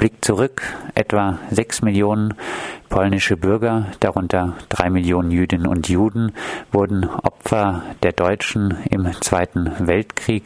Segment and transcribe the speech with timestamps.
[0.00, 0.62] blickt zurück,
[0.94, 2.32] etwa sechs Millionen
[2.88, 6.32] polnische Bürger, darunter drei Millionen Jüdinnen und Juden,
[6.72, 10.44] wurden Opfer der Deutschen im Zweiten Weltkrieg.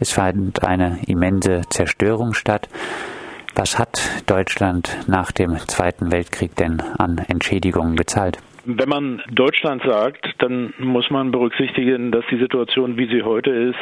[0.00, 2.68] Es fand eine immense Zerstörung statt.
[3.54, 8.40] Was hat Deutschland nach dem Zweiten Weltkrieg denn an Entschädigungen gezahlt?
[8.68, 13.78] Wenn man Deutschland sagt, dann muss man berücksichtigen, dass die Situation, wie sie heute ist,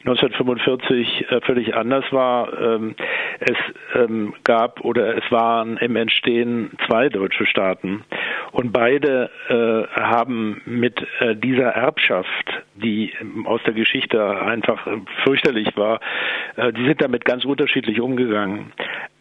[0.00, 2.52] 1945 äh, völlig anders war.
[2.60, 2.94] Ähm,
[3.40, 3.56] es
[3.94, 8.04] ähm, gab oder es waren im Entstehen zwei deutsche Staaten
[8.52, 13.14] und beide äh, haben mit äh, dieser Erbschaft, die
[13.46, 14.86] aus der Geschichte einfach
[15.24, 16.00] fürchterlich war,
[16.56, 18.72] die sind damit ganz unterschiedlich umgegangen.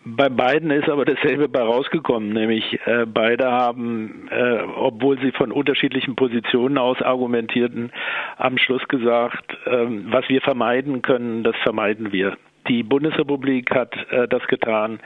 [0.07, 5.51] Bei beiden ist aber dasselbe bei rausgekommen, nämlich äh, beide haben, äh, obwohl sie von
[5.51, 7.91] unterschiedlichen Positionen aus argumentierten,
[8.37, 12.37] am Schluss gesagt, äh, was wir vermeiden können, das vermeiden wir.
[12.67, 14.99] Die Bundesrepublik hat äh, das getan,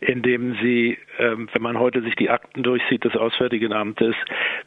[0.00, 4.14] indem sie, ähm, wenn man heute sich die Akten durchsieht des Auswärtigen Amtes,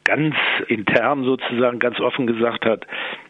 [0.04, 0.36] ganz
[0.68, 2.86] intern sozusagen ganz offen gesagt hat,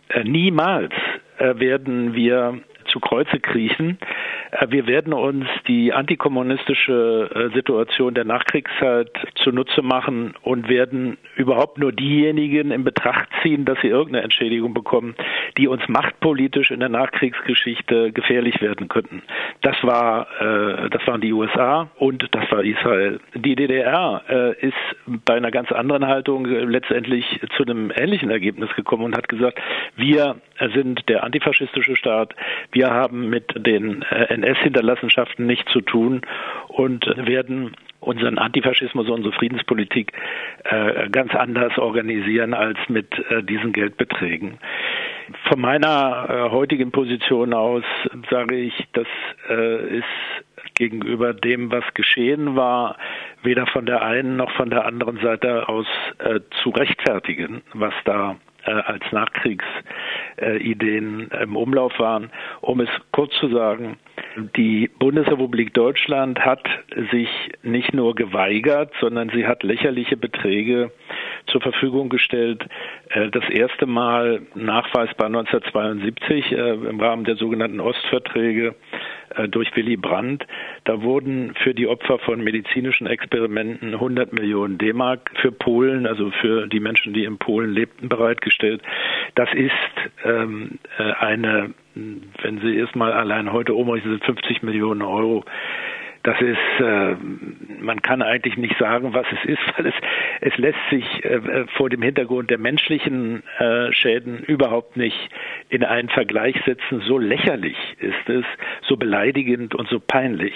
[0.09, 0.93] äh, niemals
[1.39, 3.99] äh, werden wir zu Kreuze kriechen.
[4.51, 11.79] Äh, wir werden uns die antikommunistische äh, Situation der Nachkriegszeit zunutze machen und werden überhaupt
[11.79, 15.15] nur diejenigen in Betracht ziehen, dass sie irgendeine Entschädigung bekommen,
[15.61, 19.23] die uns machtpolitisch in der Nachkriegsgeschichte gefährlich werden könnten.
[19.61, 23.21] Das war, äh, das waren die USA und das war Israel.
[23.35, 24.23] Die DDR
[24.61, 24.75] ist
[25.27, 29.61] bei einer ganz anderen Haltung letztendlich zu einem ähnlichen Ergebnis gekommen und hat gesagt,
[29.97, 30.37] wir
[30.75, 32.35] sind der antifaschistische Staat,
[32.73, 36.23] wir haben mit den NS-Hinterlassenschaften nichts zu tun
[36.69, 40.13] und werden unseren Antifaschismus, unsere Friedenspolitik
[40.65, 44.59] äh, ganz anders organisieren als mit äh, diesen Geldbeträgen.
[45.49, 47.85] Von meiner äh, heutigen Position aus
[48.31, 49.07] sage ich, das
[49.49, 50.05] äh, ist
[50.75, 52.97] gegenüber dem, was geschehen war,
[53.43, 55.87] weder von der einen noch von der anderen Seite aus
[56.19, 62.31] äh, zu rechtfertigen, was da äh, als Nachkriegsideen im Umlauf waren.
[62.61, 63.97] Um es kurz zu sagen,
[64.57, 66.67] die Bundesrepublik Deutschland hat
[67.11, 67.29] sich
[67.63, 70.91] nicht nur geweigert, sondern sie hat lächerliche Beträge
[71.51, 72.65] zur Verfügung gestellt.
[73.11, 78.75] Äh, das erste Mal nachweisbar 1972 äh, im Rahmen der sogenannten Ostverträge
[79.37, 80.47] äh, durch Willy Brandt.
[80.85, 86.67] Da wurden für die Opfer von medizinischen Experimenten 100 Millionen D-Mark für Polen, also für
[86.67, 88.83] die Menschen, die in Polen lebten, bereitgestellt.
[89.35, 89.73] Das ist
[90.25, 95.45] ähm, eine, wenn Sie erstmal allein heute umrechnen, sind 50 Millionen Euro
[96.23, 97.17] das ist, äh,
[97.81, 99.95] man kann eigentlich nicht sagen, was es ist, weil es,
[100.41, 105.31] es lässt sich äh, vor dem Hintergrund der menschlichen äh, Schäden überhaupt nicht
[105.71, 107.01] in einen Vergleich setzen.
[107.07, 108.45] So lächerlich ist es,
[108.83, 110.55] so beleidigend und so peinlich.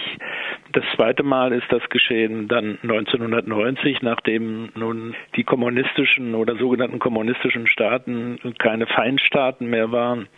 [0.72, 7.66] Das zweite Mal ist das geschehen dann 1990, nachdem nun die kommunistischen oder sogenannten kommunistischen
[7.66, 10.28] Staaten keine Feindstaaten mehr waren.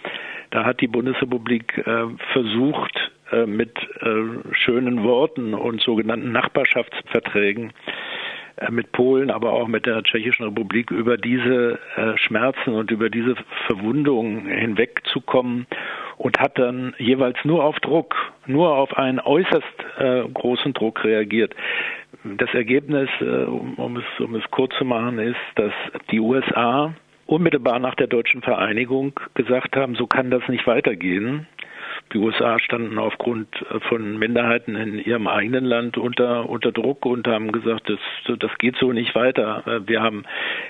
[0.51, 7.73] Da hat die Bundesrepublik äh, versucht, äh, mit äh, schönen Worten und sogenannten Nachbarschaftsverträgen
[8.71, 11.79] mit Polen, aber auch mit der Tschechischen Republik über diese
[12.15, 13.35] Schmerzen und über diese
[13.67, 15.67] Verwundungen hinwegzukommen
[16.17, 18.15] und hat dann jeweils nur auf Druck,
[18.47, 21.55] nur auf einen äußerst großen Druck reagiert.
[22.25, 25.75] Das Ergebnis, um, es, um es kurz zu machen, ist, dass
[26.11, 26.95] die USA
[27.27, 31.47] unmittelbar nach der deutschen Vereinigung gesagt haben, so kann das nicht weitergehen.
[32.13, 33.49] Die USA standen aufgrund
[33.89, 38.77] von Minderheiten in ihrem eigenen Land unter, unter Druck und haben gesagt, das, das geht
[38.77, 39.83] so nicht weiter.
[39.87, 40.25] Wir haben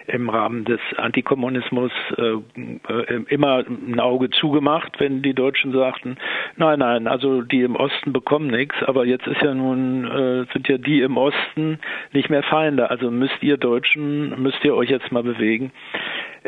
[0.06, 6.16] im Rahmen des Antikommunismus äh, immer ein Auge zugemacht, wenn die Deutschen sagten,
[6.56, 10.68] nein, nein, also die im Osten bekommen nichts, aber jetzt ist ja nun, äh, sind
[10.68, 11.78] ja die im Osten
[12.12, 12.90] nicht mehr Feinde.
[12.90, 15.70] Also müsst ihr Deutschen, müsst ihr euch jetzt mal bewegen.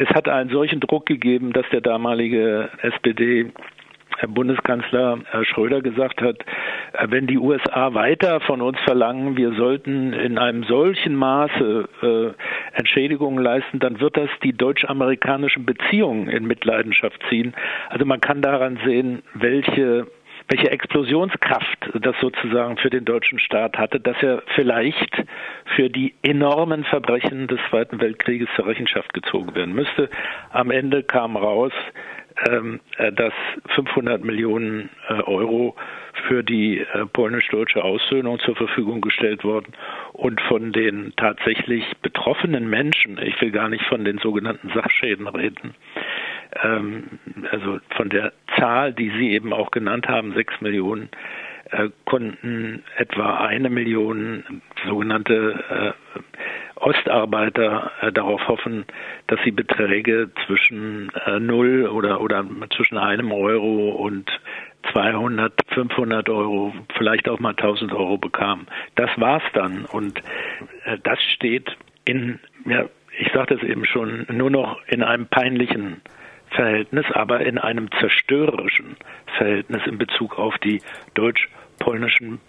[0.01, 3.51] Es hat einen solchen Druck gegeben, dass der damalige SPD
[4.19, 6.39] Herr Bundeskanzler Herr Schröder gesagt hat,
[6.93, 12.79] äh, wenn die USA weiter von uns verlangen, wir sollten in einem solchen Maße äh,
[12.79, 17.55] Entschädigungen leisten, dann wird das die deutsch-amerikanischen Beziehungen in Mitleidenschaft ziehen.
[17.89, 20.07] Also man kann daran sehen, welche
[20.49, 25.25] welche Explosionskraft das sozusagen für den deutschen Staat hatte, dass er vielleicht
[25.77, 30.09] für die enormen Verbrechen des Zweiten Weltkrieges zur Rechenschaft gezogen werden müsste.
[30.51, 31.73] Am Ende kam raus,
[32.49, 33.33] ähm, äh, dass
[33.75, 35.75] 500 Millionen äh, Euro
[36.29, 39.73] für die äh, polnisch-deutsche Aussöhnung zur Verfügung gestellt wurden
[40.13, 45.75] und von den tatsächlich betroffenen Menschen, ich will gar nicht von den sogenannten Sachschäden reden,
[46.63, 47.19] ähm,
[47.51, 51.09] also von der Zahl, die Sie eben auch genannt haben, sechs Millionen,
[51.71, 56.21] äh, konnten etwa eine Million sogenannte äh,
[56.77, 58.87] Ostarbeiter äh, darauf hoffen,
[59.27, 64.31] dass sie Beträge zwischen äh, null oder oder zwischen einem Euro und
[64.93, 68.67] 200, 500 Euro, vielleicht auch mal 1000 Euro bekamen.
[68.95, 70.23] Das war's dann und
[70.85, 72.87] äh, das steht in, ja,
[73.19, 76.01] ich sagte es eben schon, nur noch in einem peinlichen
[76.51, 78.97] Verhältnis, aber in einem zerstörerischen
[79.37, 80.81] Verhältnis in Bezug auf die
[81.15, 82.41] deutsch-polnischen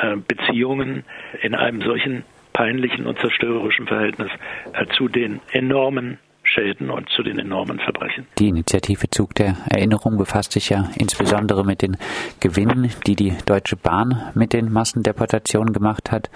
[0.00, 1.04] äh, Beziehungen,
[1.42, 4.30] in einem solchen peinlichen und zerstörerischen Verhältnis
[4.72, 8.26] äh, zu den enormen Schäden und zu den enormen Verbrechen.
[8.38, 11.96] Die Initiative Zug der Erinnerung befasst sich ja insbesondere mit den
[12.40, 16.30] Gewinnen, die die Deutsche Bahn mit den Massendeportationen gemacht hat.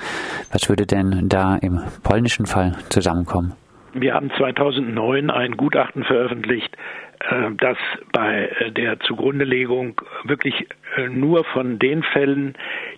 [0.50, 3.53] Was würde denn da im polnischen Fall zusammenkommen?
[3.93, 6.76] Wir haben 2009 ein Gutachten veröffentlicht,
[7.20, 7.76] äh, das
[8.12, 10.67] bei der Zugrundelegung wirklich
[10.97, 12.55] äh, nur von den Fällen,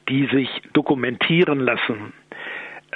[0.08, 2.12] die sich dokumentieren lassen,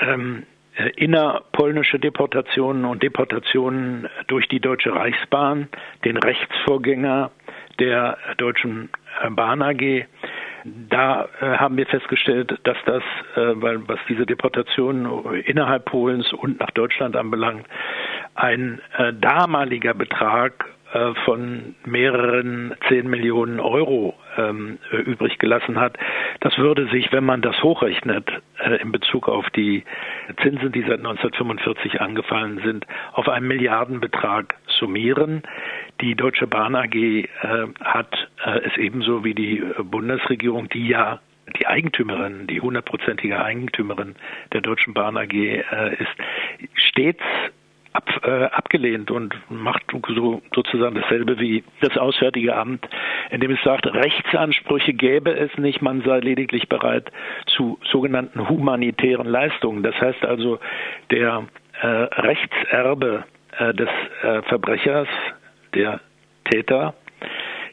[0.01, 0.45] ähm,
[0.77, 5.69] äh, innerpolnische Deportationen und Deportationen durch die Deutsche Reichsbahn,
[6.05, 7.31] den Rechtsvorgänger
[7.79, 8.91] der Deutschen
[9.31, 10.07] Bahn AG.
[10.65, 13.03] Da äh, haben wir festgestellt, dass das,
[13.37, 15.07] äh, weil was diese Deportationen
[15.45, 17.67] innerhalb Polens und nach Deutschland anbelangt,
[18.35, 20.84] ein äh, damaliger Betrag äh,
[21.25, 25.99] von mehreren zehn Millionen Euro ähm, äh, übrig gelassen hat.
[26.41, 29.85] Das würde sich, wenn man das hochrechnet, äh, in Bezug auf die
[30.43, 35.43] Zinsen, die seit 1945 angefallen sind, auf einen Milliardenbetrag summieren.
[36.01, 37.27] Die Deutsche Bahn AG äh,
[37.83, 41.21] hat äh, es ebenso wie die Bundesregierung, die ja
[41.59, 44.15] die Eigentümerin, die hundertprozentige Eigentümerin
[44.53, 46.11] der Deutschen Bahn AG äh, ist,
[46.75, 47.23] stets
[47.95, 52.87] ab, äh, abgelehnt und macht so, sozusagen dasselbe wie das Auswärtige Amt,
[53.31, 57.11] indem es sagt, Rechtsansprüche gäbe es nicht, man sei lediglich bereit
[57.47, 59.83] zu sogenannten humanitären Leistungen.
[59.83, 60.59] Das heißt also,
[61.11, 61.45] der
[61.81, 63.25] äh, Rechtserbe
[63.59, 63.89] äh, des
[64.23, 65.09] äh, Verbrechers,
[65.75, 66.01] der
[66.51, 66.95] Täter,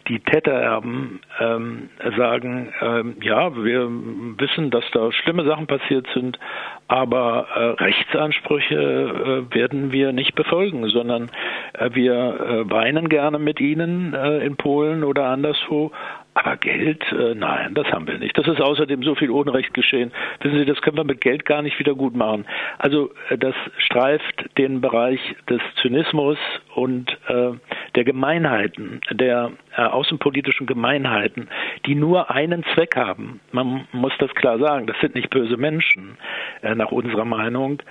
[0.08, 3.90] die Tätererben ähm, sagen, ähm, ja, wir
[4.38, 6.40] wissen, dass da schlimme Sachen passiert sind,
[6.88, 11.30] aber äh, Rechtsansprüche äh, werden wir nicht befolgen, sondern
[11.74, 15.92] äh, wir äh, weinen gerne mit ihnen äh, in Polen oder anderswo,
[16.34, 18.38] aber Geld, äh, nein, das haben wir nicht.
[18.38, 20.12] Das ist außerdem so viel Unrecht geschehen.
[20.40, 22.46] Wissen Sie, das können wir mit Geld gar nicht wieder gut machen.
[22.78, 25.20] Also äh, das streift den Bereich
[25.50, 26.38] des Zynismus
[26.74, 27.52] und äh,
[27.96, 31.50] der Gemeinheiten, der äh, außenpolitischen Gemeinheiten,
[31.86, 33.42] die nur einen Zweck haben.
[33.52, 34.88] Man muss das klar sagen.
[34.88, 36.18] Das sind nicht böse Menschen,
[36.62, 37.82] äh, nach unserer Meinung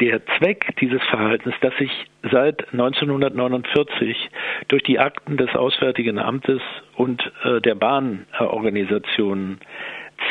[0.00, 1.90] der Zweck dieses Verhaltens, das sich
[2.30, 4.30] seit 1949
[4.68, 6.60] durch die Akten des Auswärtigen Amtes
[6.96, 9.60] und äh, der Bahnorganisationen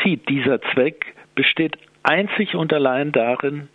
[0.02, 3.68] zieht, dieser Zweck besteht einzig und allein darin,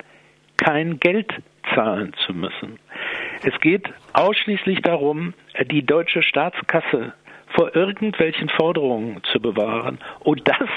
[0.57, 1.31] kein Geld
[1.73, 2.79] zahlen zu müssen.
[3.43, 5.33] Es geht ausschließlich darum,
[5.71, 7.13] die deutsche Staatskasse
[7.55, 10.69] vor irgendwelchen Forderungen zu bewahren und das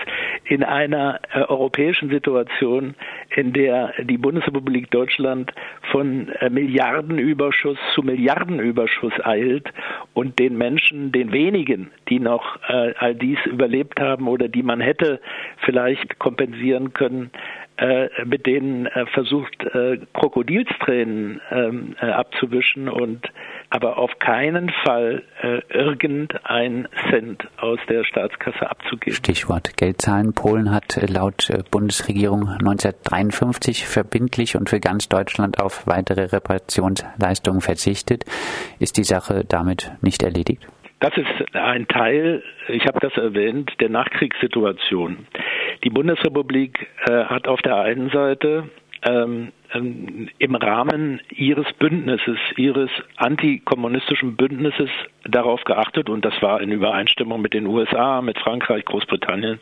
[0.44, 2.94] in einer äh, europäischen Situation,
[3.34, 5.52] in der die Bundesrepublik Deutschland
[5.90, 9.72] von äh, Milliardenüberschuss zu Milliardenüberschuss eilt
[10.12, 14.80] und den Menschen, den wenigen, die noch äh, all dies überlebt haben oder die man
[14.80, 15.20] hätte
[15.64, 17.30] vielleicht kompensieren können,
[17.76, 23.26] äh, mit denen äh, versucht, äh, Krokodilstränen ähm, äh, abzuwischen und
[23.74, 29.16] aber auf keinen Fall äh, irgendein Cent aus der Staatskasse abzugeben.
[29.16, 30.32] Stichwort Geldzahlen.
[30.32, 38.24] Polen hat äh, laut Bundesregierung 1953 verbindlich und für ganz Deutschland auf weitere Reparationsleistungen verzichtet.
[38.78, 40.64] Ist die Sache damit nicht erledigt?
[41.00, 45.26] Das ist ein Teil, ich habe das erwähnt, der Nachkriegssituation.
[45.82, 48.70] Die Bundesrepublik äh, hat auf der einen Seite
[49.04, 54.90] ähm, ähm, im Rahmen ihres Bündnisses, ihres antikommunistischen Bündnisses
[55.24, 59.58] darauf geachtet, und das war in Übereinstimmung mit den USA, mit Frankreich, Großbritannien,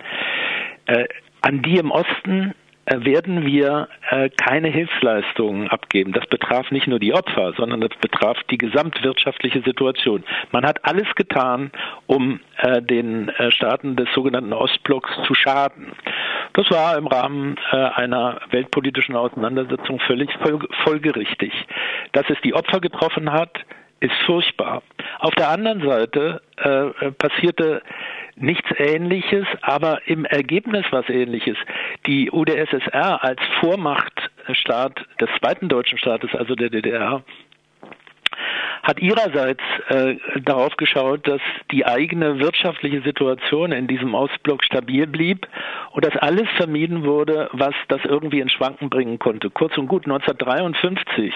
[0.86, 1.06] äh,
[1.40, 2.54] an die im Osten
[2.86, 6.12] werden wir äh, keine Hilfsleistungen abgeben.
[6.12, 10.24] Das betraf nicht nur die Opfer, sondern das betraf die gesamtwirtschaftliche Situation.
[10.50, 11.70] Man hat alles getan,
[12.06, 15.92] um äh, den Staaten des sogenannten Ostblocks zu schaden.
[16.54, 20.28] Das war im Rahmen einer weltpolitischen Auseinandersetzung völlig
[20.84, 21.52] folgerichtig.
[22.12, 23.64] Dass es die Opfer getroffen hat,
[24.02, 24.82] ist furchtbar.
[25.20, 27.82] Auf der anderen Seite äh, passierte
[28.42, 31.56] nichts Ähnliches, aber im Ergebnis was Ähnliches.
[32.06, 37.22] Die UdSSR als Vormachtstaat des zweiten deutschen Staates, also der DDR,
[38.82, 45.46] hat ihrerseits äh, darauf geschaut, dass die eigene wirtschaftliche Situation in diesem Ostblock stabil blieb
[45.92, 49.50] und dass alles vermieden wurde, was das irgendwie in Schwanken bringen konnte.
[49.50, 51.32] Kurz und gut, 1953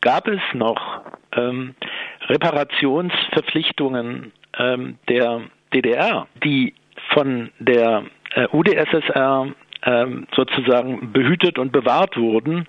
[0.00, 1.00] gab es noch
[1.32, 1.74] ähm,
[2.28, 5.42] Reparationsverpflichtungen ähm, der
[5.74, 6.74] DDR, die
[7.12, 8.04] von der
[8.34, 9.48] äh, UdSSR
[9.84, 12.66] ähm, sozusagen behütet und bewahrt wurden.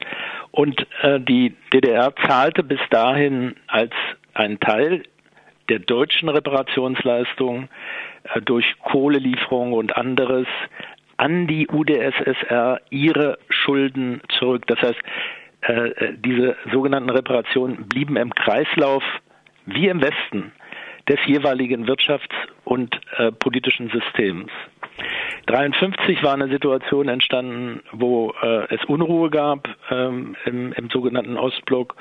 [0.52, 3.94] Und äh, die DDR zahlte bis dahin als
[4.34, 5.04] ein Teil
[5.70, 7.70] der deutschen Reparationsleistung
[8.34, 10.48] äh, durch Kohlelieferungen und anderes
[11.18, 14.68] an die UdSSR ihre Schulden zurück.
[14.68, 15.00] Das heißt,
[16.18, 19.02] diese sogenannten Reparationen blieben im Kreislauf
[19.66, 20.52] wie im Westen
[21.08, 22.34] des jeweiligen Wirtschafts-
[22.64, 24.52] und äh, politischen Systems.
[25.48, 31.96] 1953 war eine Situation entstanden, wo äh, es Unruhe gab ähm, im, im, sogenannten Ostblock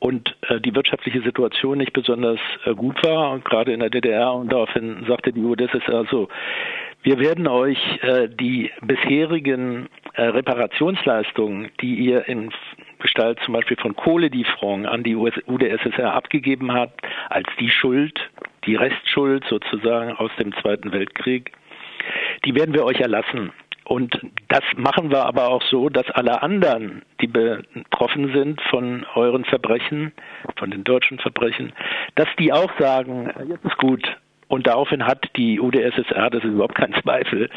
[0.00, 4.32] und äh, die wirtschaftliche Situation nicht besonders äh, gut war, gerade in der DDR.
[4.34, 6.28] Und daraufhin sagte die UdSSR so,
[7.02, 12.50] wir werden euch äh, die bisherigen äh, Reparationsleistungen, die ihr in
[12.98, 18.18] Gestalt zum Beispiel von Kohledieferungen an die UdSSR abgegeben habt, als die Schuld,
[18.66, 21.52] die Restschuld sozusagen aus dem Zweiten Weltkrieg,
[22.44, 23.52] die werden wir euch erlassen.
[23.84, 29.46] Und das machen wir aber auch so, dass alle anderen, die betroffen sind von euren
[29.46, 30.12] Verbrechen,
[30.56, 31.72] von den deutschen Verbrechen,
[32.14, 34.04] dass die auch sagen, jetzt ist gut.
[34.48, 37.50] Und daraufhin hat die UdSSR, das ist überhaupt kein Zweifel,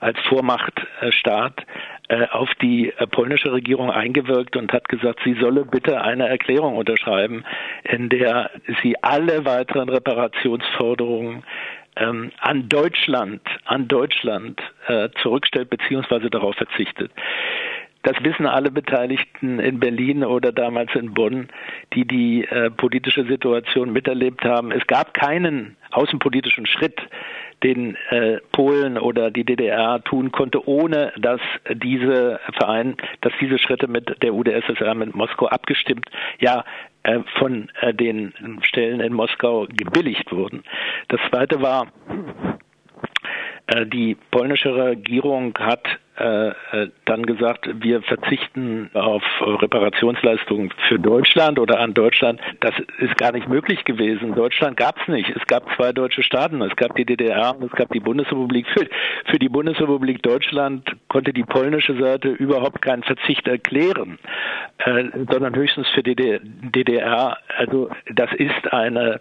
[0.00, 1.64] als Vormachtstaat
[2.08, 6.76] äh, auf die äh, polnische Regierung eingewirkt und hat gesagt, sie solle bitte eine Erklärung
[6.76, 7.44] unterschreiben,
[7.84, 8.50] in der
[8.82, 11.44] sie alle weiteren Reparationsforderungen
[11.96, 17.10] ähm, an Deutschland, an Deutschland äh, zurückstellt beziehungsweise darauf verzichtet.
[18.08, 21.48] Das wissen alle Beteiligten in Berlin oder damals in Bonn,
[21.92, 24.72] die die äh, politische Situation miterlebt haben.
[24.72, 26.98] Es gab keinen außenpolitischen Schritt,
[27.62, 33.88] den äh, Polen oder die DDR tun konnte, ohne dass diese Verein, dass diese Schritte
[33.88, 36.08] mit der UdSSR mit Moskau abgestimmt,
[36.40, 36.64] ja
[37.02, 40.62] äh, von äh, den Stellen in Moskau gebilligt wurden.
[41.08, 41.88] Das zweite war
[43.66, 45.86] äh, die polnische Regierung hat
[46.18, 52.40] äh, äh, dann gesagt, wir verzichten auf Reparationsleistungen für Deutschland oder an Deutschland.
[52.60, 54.34] Das ist gar nicht möglich gewesen.
[54.34, 55.30] Deutschland gab es nicht.
[55.30, 56.60] Es gab zwei deutsche Staaten.
[56.62, 58.66] Es gab die DDR und es gab die Bundesrepublik.
[58.68, 58.88] Für,
[59.26, 64.18] für die Bundesrepublik Deutschland konnte die polnische Seite überhaupt keinen Verzicht erklären,
[64.78, 67.38] äh, sondern höchstens für die DDR.
[67.56, 69.20] Also das ist eine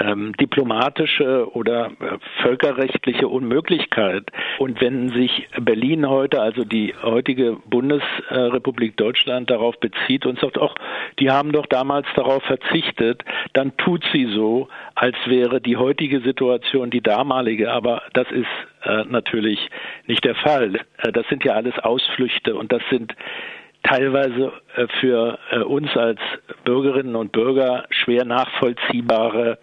[0.00, 4.30] ähm, diplomatische oder äh, völkerrechtliche Unmöglichkeit.
[4.58, 10.74] Und wenn sich Berlin heute, also die heutige Bundesrepublik Deutschland, darauf bezieht und sagt, ach,
[11.18, 16.90] die haben doch damals darauf verzichtet, dann tut sie so, als wäre die heutige Situation
[16.90, 17.72] die damalige.
[17.72, 18.46] Aber das ist
[18.84, 19.70] äh, natürlich
[20.06, 20.80] nicht der Fall.
[20.98, 23.14] Äh, das sind ja alles Ausflüchte und das sind
[23.86, 26.20] teilweise äh, für äh, uns als
[26.64, 29.58] Bürgerinnen und Bürger schwer nachvollziehbare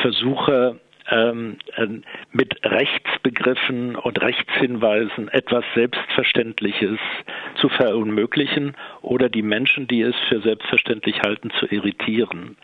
[0.00, 0.78] Versuche,
[1.10, 1.86] ähm, äh,
[2.32, 6.98] mit Rechtsbegriffen und Rechtshinweisen etwas Selbstverständliches
[7.60, 12.56] zu verunmöglichen oder die Menschen, die es für selbstverständlich halten, zu irritieren.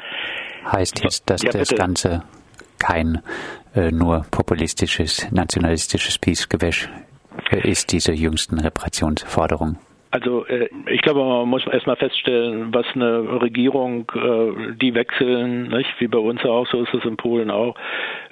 [0.70, 2.22] Heißt jetzt, dass ja, das Ganze
[2.78, 3.22] kein
[3.74, 6.88] äh, nur populistisches, nationalistisches Peace-Gewäsch
[7.50, 9.78] ist, diese jüngsten Reparationsforderungen?
[10.14, 15.90] Also äh, ich glaube, man muss erstmal feststellen, was eine Regierung, äh, die wechseln, nicht?
[15.98, 17.74] wie bei uns auch, so ist es in Polen auch.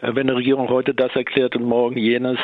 [0.01, 2.39] Äh, wenn eine Regierung heute das erklärt und morgen jenes,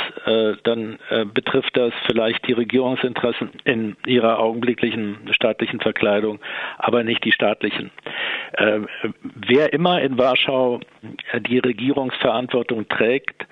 [0.64, 0.98] dann
[1.32, 6.40] betrifft das vielleicht die Regierungsinteressen in ihrer augenblicklichen staatlichen Verkleidung,
[6.78, 7.90] aber nicht die staatlichen.
[9.46, 10.80] Wer immer in Warschau
[11.48, 13.46] die Regierungsverantwortung trägt,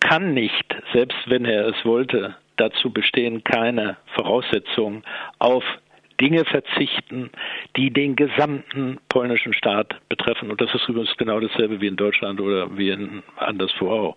[0.00, 5.02] kann nicht, selbst wenn er es wollte, dazu bestehen keine Voraussetzungen
[5.38, 5.64] auf
[6.20, 7.30] Dinge verzichten,
[7.76, 10.50] die den gesamten polnischen Staat betreffen.
[10.50, 14.16] Und das ist übrigens genau dasselbe wie in Deutschland oder wie in anderswo auch.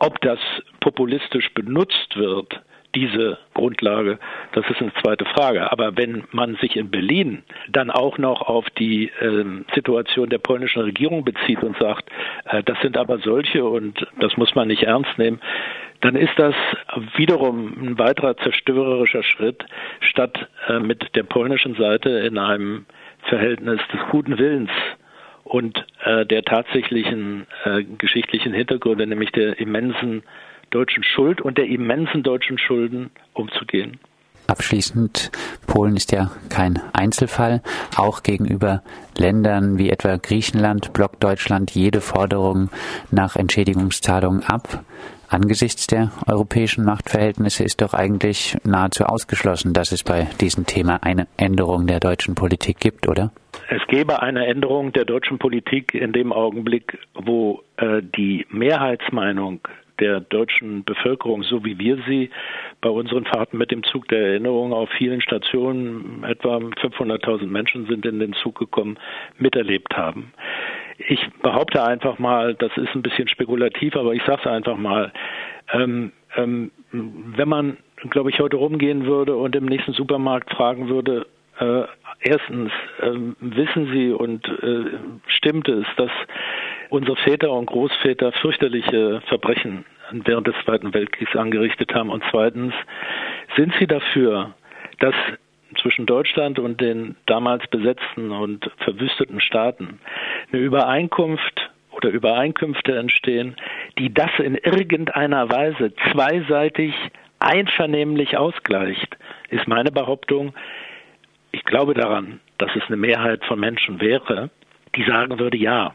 [0.00, 0.38] Ob das
[0.80, 2.60] populistisch benutzt wird,
[2.94, 4.18] diese Grundlage,
[4.52, 5.70] das ist eine zweite Frage.
[5.70, 9.44] Aber wenn man sich in Berlin dann auch noch auf die äh,
[9.74, 12.10] Situation der polnischen Regierung bezieht und sagt,
[12.46, 15.40] äh, das sind aber solche und das muss man nicht ernst nehmen,
[16.00, 16.54] dann ist das
[17.16, 19.64] wiederum ein weiterer zerstörerischer Schritt,
[20.00, 22.86] statt äh, mit der polnischen Seite in einem
[23.24, 24.70] Verhältnis des guten Willens
[25.44, 30.22] und äh, der tatsächlichen äh, geschichtlichen Hintergründe, nämlich der immensen
[30.70, 33.98] deutschen Schuld und der immensen deutschen Schulden umzugehen.
[34.48, 35.30] Abschließend
[35.66, 37.62] Polen ist ja kein Einzelfall.
[37.96, 38.82] Auch gegenüber
[39.16, 42.70] Ländern wie etwa Griechenland blockt Deutschland jede Forderung
[43.10, 44.82] nach Entschädigungszahlungen ab.
[45.28, 51.28] Angesichts der europäischen Machtverhältnisse ist doch eigentlich nahezu ausgeschlossen, dass es bei diesem Thema eine
[51.36, 53.30] Änderung der deutschen Politik gibt, oder?
[53.68, 59.60] Es gäbe eine Änderung der deutschen Politik in dem Augenblick, wo äh, die Mehrheitsmeinung
[60.00, 62.30] der deutschen Bevölkerung, so wie wir sie
[62.80, 68.06] bei unseren Fahrten mit dem Zug der Erinnerung auf vielen Stationen, etwa 500.000 Menschen sind
[68.06, 68.98] in den Zug gekommen,
[69.38, 70.32] miterlebt haben.
[71.08, 75.12] Ich behaupte einfach mal, das ist ein bisschen spekulativ, aber ich sage es einfach mal,
[75.72, 77.76] ähm, ähm, wenn man,
[78.10, 81.26] glaube ich, heute rumgehen würde und im nächsten Supermarkt fragen würde,
[81.60, 81.84] äh,
[82.20, 86.10] erstens, äh, wissen Sie und äh, stimmt es, dass
[86.90, 92.10] unsere Väter und Großväter fürchterliche Verbrechen während des Zweiten Weltkriegs angerichtet haben?
[92.10, 92.74] Und zweitens,
[93.56, 94.54] sind Sie dafür,
[95.00, 95.14] dass
[95.82, 100.00] zwischen Deutschland und den damals besetzten und verwüsteten Staaten
[100.50, 103.56] eine Übereinkunft oder Übereinkünfte entstehen,
[103.98, 106.94] die das in irgendeiner Weise zweiseitig
[107.38, 109.16] einvernehmlich ausgleicht,
[109.50, 110.54] ist meine Behauptung.
[111.52, 114.50] Ich glaube daran, dass es eine Mehrheit von Menschen wäre,
[114.96, 115.94] die sagen würde, ja,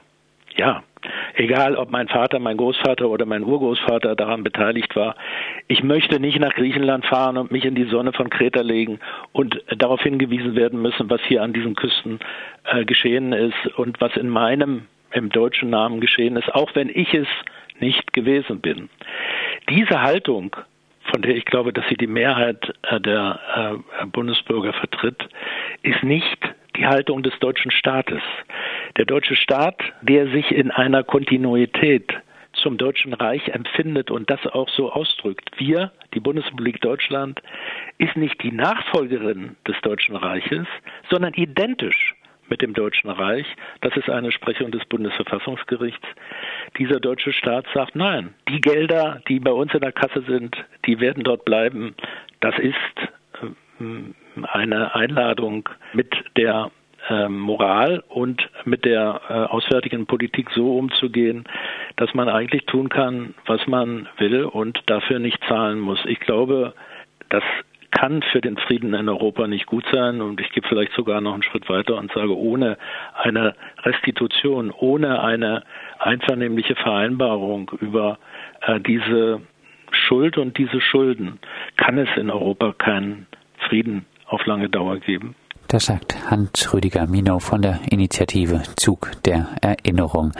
[0.55, 0.83] ja,
[1.35, 5.15] egal ob mein Vater, mein Großvater oder mein Urgroßvater daran beteiligt war.
[5.67, 8.99] Ich möchte nicht nach Griechenland fahren und mich in die Sonne von Kreta legen
[9.31, 12.19] und darauf hingewiesen werden müssen, was hier an diesen Küsten
[12.65, 17.13] äh, geschehen ist und was in meinem, im deutschen Namen geschehen ist, auch wenn ich
[17.13, 17.27] es
[17.79, 18.89] nicht gewesen bin.
[19.69, 20.55] Diese Haltung
[21.11, 25.27] von der ich glaube, dass sie die Mehrheit äh, der äh, Bundesbürger vertritt,
[25.81, 26.37] ist nicht
[26.75, 28.21] die Haltung des deutschen Staates.
[28.97, 32.13] Der deutsche Staat, der sich in einer Kontinuität
[32.53, 35.49] zum Deutschen Reich empfindet und das auch so ausdrückt.
[35.57, 37.41] Wir, die Bundesrepublik Deutschland,
[37.97, 40.67] ist nicht die Nachfolgerin des Deutschen Reiches,
[41.09, 42.15] sondern identisch
[42.49, 43.47] mit dem Deutschen Reich.
[43.81, 46.07] Das ist eine Sprechung des Bundesverfassungsgerichts.
[46.77, 50.99] Dieser deutsche Staat sagt, nein, die Gelder, die bei uns in der Kasse sind, die
[50.99, 51.95] werden dort bleiben.
[52.41, 53.12] Das ist
[54.43, 56.71] eine Einladung mit der
[57.09, 61.43] ähm, Moral und mit der äh, auswärtigen Politik so umzugehen,
[61.97, 65.99] dass man eigentlich tun kann, was man will und dafür nicht zahlen muss.
[66.05, 66.73] Ich glaube,
[67.29, 67.43] das
[67.91, 71.33] kann für den Frieden in Europa nicht gut sein und ich gehe vielleicht sogar noch
[71.33, 72.77] einen Schritt weiter und sage, ohne
[73.15, 75.63] eine Restitution, ohne eine
[75.99, 78.17] einvernehmliche Vereinbarung über
[78.61, 79.41] äh, diese
[79.91, 81.39] Schuld und diese Schulden
[81.77, 83.27] kann es in Europa keinen
[83.67, 85.35] Frieden auf lange Dauer geben.
[85.67, 90.33] Das sagt Hans-Rüdiger Minow von der Initiative Zug der Erinnerung.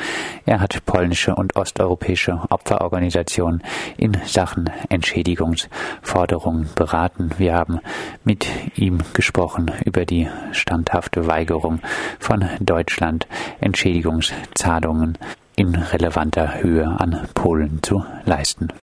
[0.45, 3.63] Er hat polnische und osteuropäische Opferorganisationen
[3.97, 7.31] in Sachen Entschädigungsforderungen beraten.
[7.39, 7.79] Wir haben
[8.23, 11.79] mit ihm gesprochen über die standhafte Weigerung
[12.19, 13.25] von Deutschland,
[13.59, 15.17] Entschädigungszahlungen
[15.55, 18.67] in relevanter Höhe an Polen zu leisten.